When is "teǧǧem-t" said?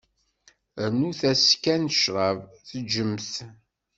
2.67-3.33